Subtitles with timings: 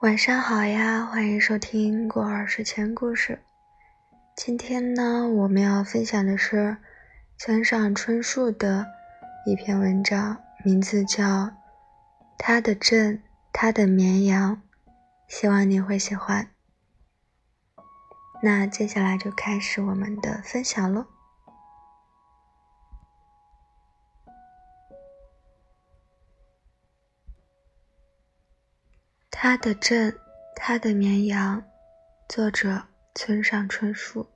[0.00, 3.42] 晚上好呀，欢迎收听过儿睡前故事。
[4.34, 6.78] 今天呢，我们要分享的是
[7.36, 8.86] 村上春树的
[9.44, 11.22] 一篇文章，名字叫
[12.38, 14.56] 《他的镇，他的绵羊》，
[15.28, 16.48] 希望你会喜欢。
[18.42, 21.04] 那接下来就开始我们的分享喽。
[29.42, 30.14] 他的镇，
[30.54, 31.64] 他的绵羊，
[32.28, 32.82] 作者
[33.14, 34.26] 村上春树。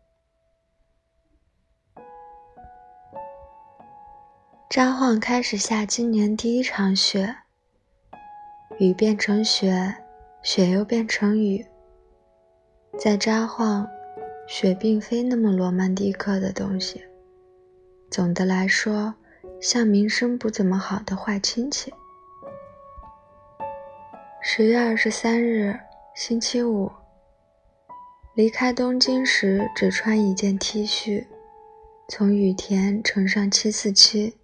[4.71, 7.37] 札幌开始下今年第一场雪，
[8.79, 9.95] 雨变成雪，
[10.43, 11.67] 雪又变成雨。
[12.99, 13.87] 在札幌，
[14.49, 17.05] 雪并非那么罗曼蒂克的东西。
[18.11, 19.15] 总的来说，
[19.61, 21.93] 像名声不怎么好的坏亲戚。
[24.47, 25.75] 十月二十三日，
[26.15, 26.93] 星期五。
[28.35, 31.25] 离开东京时只穿一件 T 恤，
[32.11, 34.35] 从羽田乘上七四七，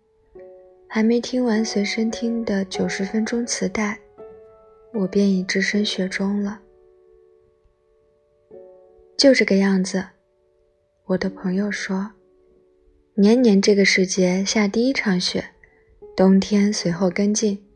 [0.89, 4.01] 还没听完随身听的九十分钟磁带，
[4.95, 6.63] 我便已置身雪中了。
[9.19, 10.03] 就这个样子，
[11.09, 12.13] 我的朋友说，
[13.17, 15.45] 年年这个时节下第一场雪，
[16.17, 17.67] 冬天随后跟进。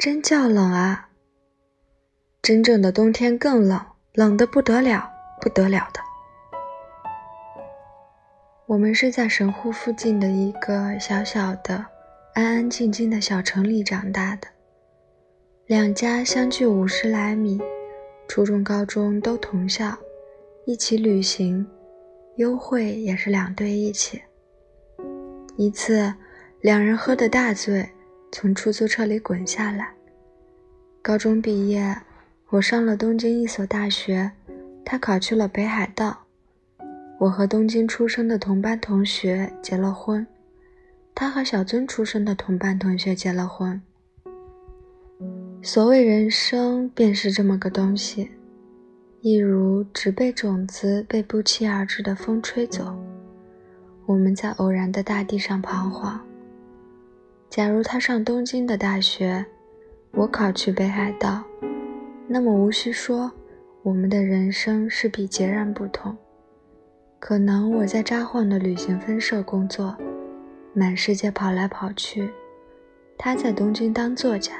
[0.00, 1.10] 真叫冷啊！
[2.40, 3.78] 真正的冬天更冷，
[4.14, 5.10] 冷的不得了，
[5.42, 6.00] 不得了的。
[8.64, 11.84] 我们是在神户附近的一个小小的、
[12.32, 14.48] 安安静静的小城里长大的，
[15.66, 17.60] 两家相距五十来米，
[18.26, 19.94] 初中、高中都同校，
[20.64, 21.68] 一起旅行，
[22.36, 24.22] 幽会也是两对一起。
[25.58, 26.14] 一次，
[26.62, 27.86] 两人喝得大醉。
[28.32, 29.92] 从出租车里滚下来。
[31.02, 31.96] 高中毕业，
[32.50, 34.30] 我上了东京一所大学，
[34.84, 36.26] 他考去了北海道。
[37.18, 40.26] 我和东京出生的同班同学结了婚，
[41.14, 43.80] 他和小樽出生的同班同学结了婚。
[45.62, 48.30] 所谓人生，便是这么个东西，
[49.20, 52.96] 一如植被种子被不期而至的风吹走，
[54.06, 56.20] 我们在偶然的大地上彷徨。
[57.50, 59.44] 假如他上东京的大学，
[60.12, 61.42] 我考去北海道，
[62.28, 63.28] 那么无需说，
[63.82, 66.16] 我们的人生势必截然不同。
[67.18, 69.96] 可能我在札幌的旅行分社工作，
[70.72, 72.28] 满世界跑来跑去；
[73.18, 74.52] 他在东京当作家。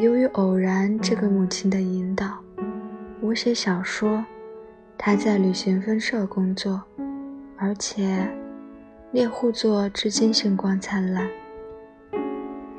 [0.00, 2.42] 由于偶然这个母亲的引导，
[3.20, 4.24] 我写小说，
[4.96, 6.82] 他在旅行分社工作，
[7.58, 8.26] 而且
[9.10, 11.28] 猎户座至今星光灿烂。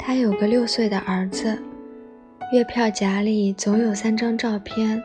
[0.05, 1.57] 他有个六岁的儿子，
[2.51, 5.01] 月票夹里总有三张照片：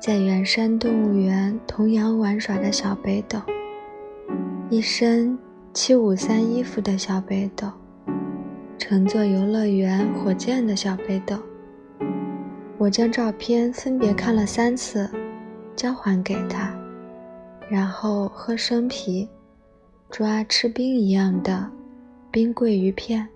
[0.00, 3.40] 在圆山动物园同羊玩耍的小北斗，
[4.68, 5.38] 一身
[5.72, 7.70] 七五三衣服的小北斗，
[8.78, 11.38] 乘坐游乐园火箭的小北斗。
[12.78, 15.08] 我将照片分别看了三次，
[15.76, 16.74] 交还给他，
[17.70, 19.28] 然后喝生啤，
[20.10, 21.70] 抓吃冰一样的
[22.32, 23.28] 冰桂鱼片。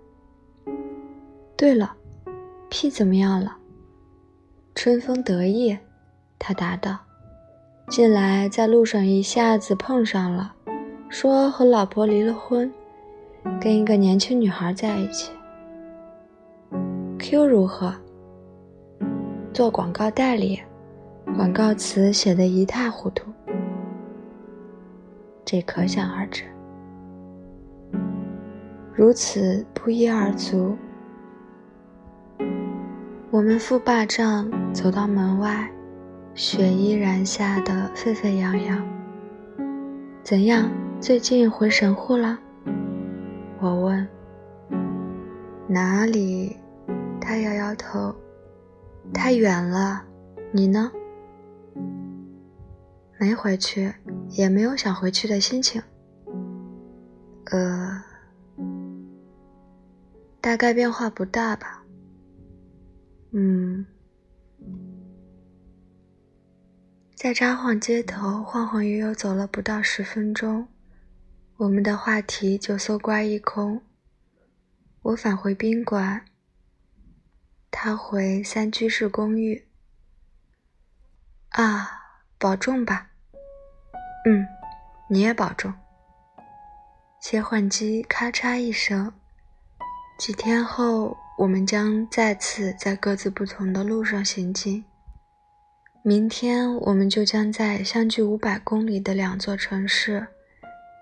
[1.57, 1.97] 对了，
[2.69, 3.57] 屁怎么样了？
[4.75, 5.75] 春风得意，
[6.39, 6.99] 他答道
[7.89, 10.55] ：“近来在路上一下子碰上了，
[11.09, 12.71] 说和老婆离了婚，
[13.59, 15.33] 跟一个年轻女孩在一起。
[17.19, 17.95] Q 如何？
[19.55, 20.61] 做广告代理，
[21.37, 23.33] 广告词写得一塌糊涂，
[25.43, 26.45] 这可想而知。
[28.93, 30.77] 如此不一而足。”
[33.29, 35.69] 我们赴坝帐，走到门外，
[36.35, 38.87] 雪依然下得沸沸扬扬。
[40.23, 40.71] 怎样？
[41.01, 42.39] 最近回神户了？
[43.59, 44.07] 我问。
[45.67, 46.57] 哪里？
[47.21, 48.15] 他摇摇头。
[49.13, 50.05] 太远了。
[50.53, 50.93] 你呢？
[53.19, 53.93] 没回去，
[54.31, 55.83] 也没有想回去的心情。
[57.47, 58.03] 呃，
[60.41, 61.76] 大概变化不大吧。
[63.39, 63.85] 嗯，
[67.15, 70.69] 在札幌街头晃晃悠悠走了不到十分钟，
[71.59, 73.83] 我们的话题就搜刮一空。
[75.03, 76.25] 我返回宾馆，
[77.71, 79.69] 他回三居室公寓。
[81.51, 81.91] 啊，
[82.39, 83.11] 保重吧。
[84.25, 84.47] 嗯，
[85.11, 85.75] 你也保重。
[87.21, 89.13] 切换机咔嚓一声，
[90.19, 94.83] 几天后，我们将再次在各自不同的路上行进。
[96.03, 100.27] 明天，我们就将在相距五百公里的两座城市，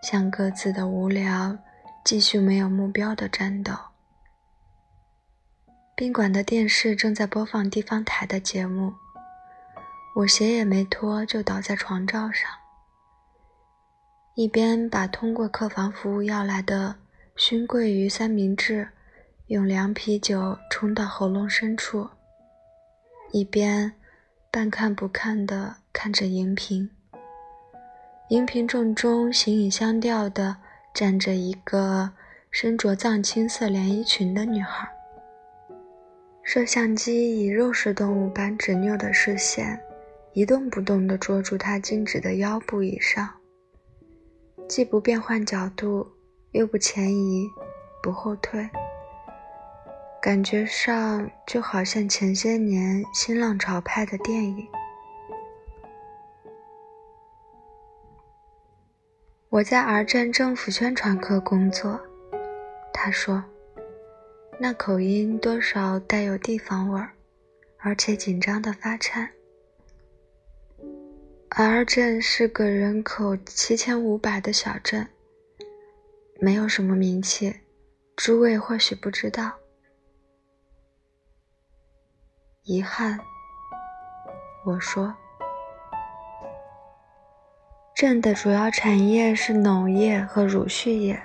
[0.02, 1.56] 向各自的无聊
[2.05, 3.72] 继续没有目标的战斗。
[5.94, 8.94] 宾馆的电视正在播放地方台的节目，
[10.16, 12.50] 我鞋也没脱就倒在床罩上，
[14.34, 16.96] 一边把通过客房服务要来的
[17.37, 18.88] 熏桂鱼三明治
[19.49, 22.08] 用凉啤酒冲到喉咙深处，
[23.32, 23.93] 一边。
[24.50, 26.88] 半看不看地看着荧屏，
[28.29, 30.56] 荧屏正中形影相吊的
[30.94, 32.12] 站着一个
[32.52, 34.88] 身着藏青色连衣裙的女孩。
[36.44, 39.76] 摄像机以肉食动物般执拗的视线，
[40.35, 43.29] 一动不动地捉住她精致的腰部以上，
[44.69, 46.06] 既不变换角度，
[46.52, 47.44] 又不前移，
[48.00, 48.70] 不后退。
[50.25, 54.67] 感觉上就好像前些年新浪潮拍的电影。
[59.50, 62.00] 我在 R 镇政府宣传科工作，
[62.91, 63.44] 他说，
[64.59, 67.11] 那口音多少带有地方味儿，
[67.76, 69.29] 而且紧张的发颤。
[71.50, 75.06] R 镇是个人口七千五百的小镇，
[76.41, 77.55] 没有什么名气，
[78.17, 79.53] 诸位或许不知道。
[82.66, 83.20] 遗憾，
[84.64, 85.14] 我说，
[87.94, 91.22] 镇的主要产业是农业和乳畜业，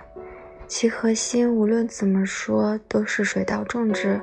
[0.68, 4.20] 其核心无论怎么说都是水稻种植。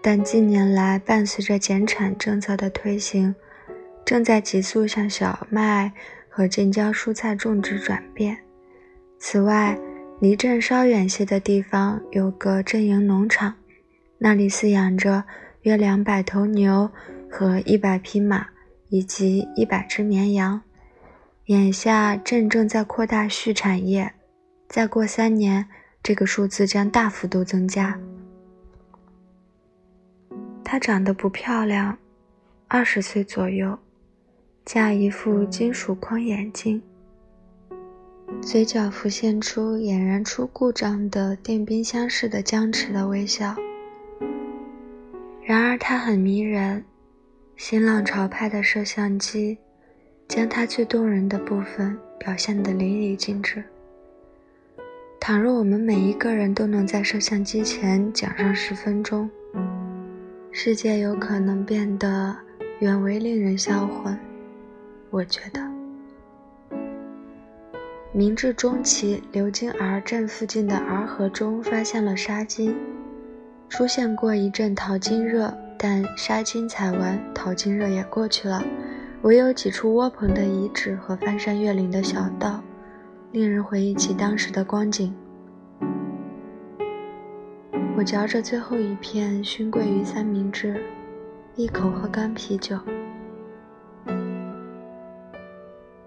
[0.00, 3.34] 但近年来，伴随着减产政策的推行，
[4.04, 5.92] 正在急速向小麦
[6.28, 8.38] 和近郊蔬菜种植转变。
[9.18, 9.76] 此外，
[10.20, 13.56] 离镇稍远些的地方有个镇营农场，
[14.18, 15.24] 那里饲养着。
[15.68, 16.90] 约两百头牛
[17.30, 18.46] 和一百匹马，
[18.88, 20.62] 以及一百只绵羊。
[21.44, 24.14] 眼下镇正在扩大畜产业，
[24.66, 25.66] 再过三年，
[26.02, 28.00] 这个数字将大幅度增加。
[30.64, 31.98] 她长得不漂亮，
[32.66, 33.78] 二十岁左右，
[34.64, 36.82] 架一副金属框眼镜，
[38.40, 43.54] 嘴角浮现出俨然出故障的电冰箱似的僵持的微笑。
[45.48, 46.84] 然而，它很迷人。
[47.56, 49.56] 新浪潮派的摄像机
[50.28, 53.64] 将它最动人的部分表现得淋漓尽致。
[55.18, 59.30] 倘若我们每一个人都能在摄像机前讲上十分钟，
[60.52, 62.36] 世界有可能变得
[62.80, 64.14] 远为令人销魂。
[65.08, 65.66] 我觉得，
[68.12, 72.76] 明治中期流经儿镇附近的儿河中发现了沙金。
[73.68, 78.64] 出现过一阵淘金热，但沙金采完，淘金热也过去了，
[79.22, 82.60] 唯有几处窝棚的遗址和翻山越岭的小道，
[83.30, 85.14] 令人回忆起当时的光景。
[87.96, 90.82] 我嚼着最后一片熏桂鱼三明治，
[91.54, 92.76] 一口喝干啤酒。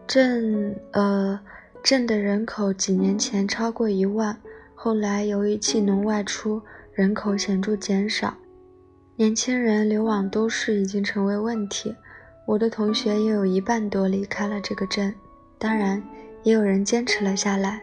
[0.08, 1.40] 镇，呃，
[1.82, 4.36] 镇的人口几年前超过一万，
[4.76, 6.62] 后来由于弃农外出。
[6.94, 8.36] 人口显著减少，
[9.16, 11.96] 年轻人流往都市已经成为问题。
[12.46, 15.14] 我的同学也有一半多离开了这个镇，
[15.58, 16.04] 当然，
[16.44, 17.82] 也有人坚持了下来。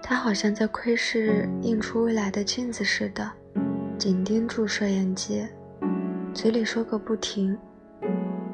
[0.00, 3.28] 他好像在窥视映出未来的镜子似的，
[3.98, 5.44] 紧盯住摄影机，
[6.32, 7.58] 嘴里说个不停。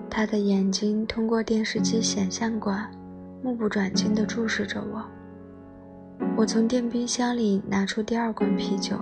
[0.09, 2.91] 他的眼睛通过电视机显像管，
[3.43, 5.05] 目不转睛地注视着我。
[6.37, 8.97] 我从电冰箱里拿出第二罐啤酒，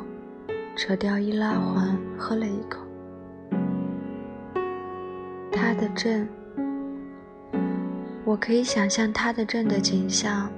[0.77, 2.81] 扯掉易拉环，喝了一口。
[5.51, 6.29] 他的镇，
[8.25, 10.51] 我可以想象他的镇的景象：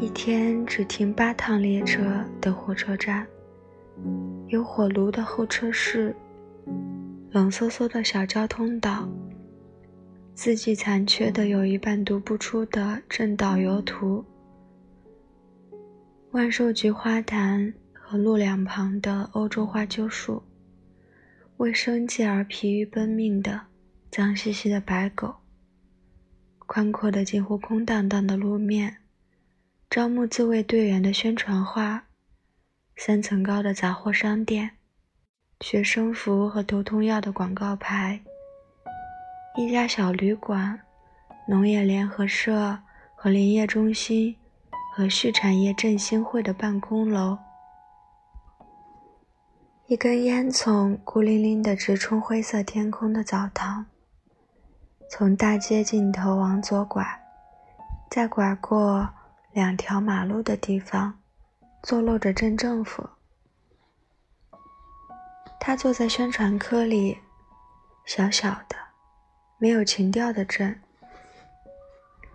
[0.00, 2.02] 一天只停八趟列车
[2.40, 3.26] 的火车站，
[4.48, 6.14] 有火炉的候车室，
[7.30, 9.08] 冷飕飕的小交通道，
[10.34, 14.24] 字迹残缺的有一半读不出的镇导游图。
[16.34, 20.42] 万寿菊花坛和路两旁的欧洲花楸树，
[21.58, 23.68] 为生计而疲于奔命的
[24.10, 25.36] 脏兮兮的白狗，
[26.66, 28.96] 宽阔的近乎空荡荡的路面，
[29.88, 32.06] 招募自卫队员的宣传画，
[32.96, 34.72] 三层高的杂货商店，
[35.60, 38.20] 学生服和头痛药的广告牌，
[39.56, 40.80] 一家小旅馆，
[41.46, 42.80] 农业联合社
[43.14, 44.34] 和林业中心。
[44.96, 47.36] 和畜产业振兴会的办公楼。
[49.86, 53.86] 一根烟囱孤零零地直冲灰色天空的澡堂。
[55.10, 57.04] 从大街尽头往左拐，
[58.08, 59.08] 再拐过
[59.50, 61.18] 两条马路的地方，
[61.82, 63.04] 坐落着镇政府。
[65.58, 67.18] 他坐在宣传科里，
[68.06, 68.76] 小小的、
[69.58, 70.80] 没有情调的镇，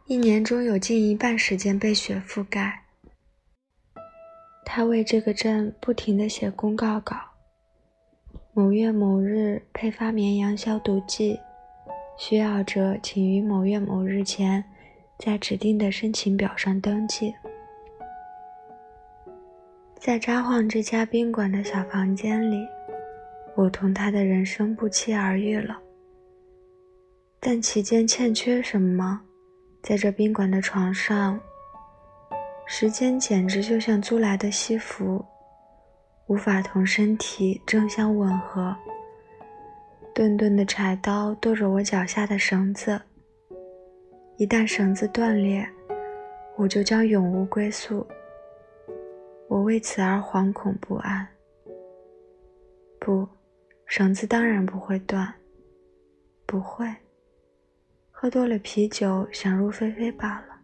[0.09, 2.81] 一年中有近一半时间被雪覆盖。
[4.65, 7.15] 他为这个镇不停地写公告稿。
[8.51, 11.39] 某月某日配发绵羊消毒剂，
[12.17, 14.63] 需要者请于某月某日前
[15.19, 17.31] 在指定的申请表上登记。
[19.99, 22.65] 在札幌这家宾馆的小房间里。
[23.53, 25.77] 我同他的人生不期而遇了，
[27.39, 29.21] 但其间欠缺什么？
[29.81, 31.39] 在这宾馆的床上，
[32.65, 35.25] 时间简直就像租来的西服，
[36.27, 38.75] 无法同身体正相吻合。
[40.13, 43.01] 钝钝的柴刀剁着我脚下的绳子，
[44.37, 45.67] 一旦绳子断裂，
[46.55, 48.05] 我就将永无归宿。
[49.47, 51.27] 我为此而惶恐不安。
[52.99, 53.27] 不。
[53.91, 55.33] 绳子当然不会断，
[56.45, 56.85] 不会。
[58.21, 60.59] 喝多了啤酒，想入非非罢了。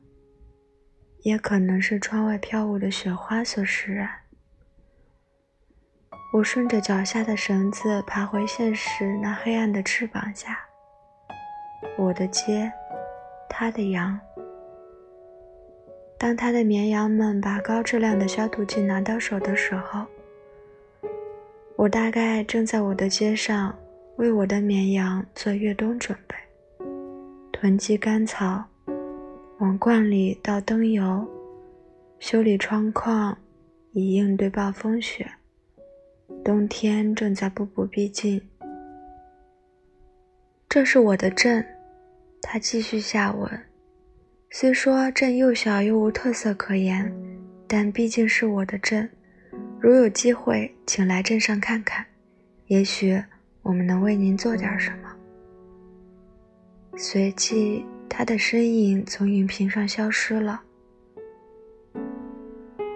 [1.22, 4.10] 也可能是窗外飘舞的雪花所使然。
[6.34, 10.60] 我顺着脚下的绳子爬回现实那黑暗的翅膀下。
[11.98, 12.70] 我的街，
[13.48, 14.20] 他的羊。
[16.20, 20.06] 当他的绵羊们把高质量的消毒剂拿到手的时候。
[21.78, 23.74] 我大概正在我的街上
[24.18, 26.36] 为我的绵羊做越冬准备，
[27.66, 28.64] 囤积干草，
[29.58, 31.28] 往罐里倒灯油，
[32.20, 33.36] 修理窗框，
[33.92, 35.28] 以应对暴风雪。
[36.44, 38.40] 冬天正在步步逼近。
[40.70, 41.66] 这是我的镇，
[42.40, 43.50] 他继续下文。
[44.52, 47.12] 虽说镇又小又无特色可言，
[47.68, 49.10] 但毕竟是我的镇。
[49.80, 52.06] 如有机会，请来镇上看看，
[52.68, 53.20] 也许
[53.64, 55.05] 我们能为您做点什么。
[56.98, 60.62] 随即，他的身影从荧屏上消失了。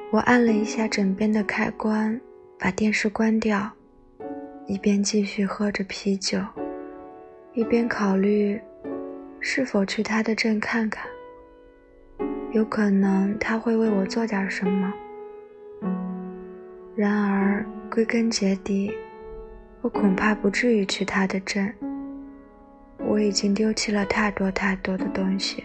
[0.09, 2.19] 我按了一下枕边的开关，
[2.57, 3.69] 把电视关掉，
[4.67, 6.39] 一边继续喝着啤酒，
[7.53, 8.59] 一边考虑
[9.41, 11.05] 是否去他的镇看看。
[12.51, 14.93] 有可能他会为我做点什么。
[16.95, 18.91] 然而，归根结底，
[19.81, 21.71] 我恐怕不至于去他的镇。
[23.19, 25.61] 我已经丢弃了太多太多的东西。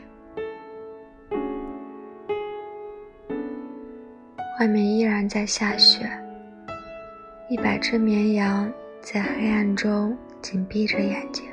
[4.58, 6.00] 外面依然在下雪，
[7.48, 8.68] 一百只绵羊
[9.00, 11.44] 在黑暗中紧闭着眼睛。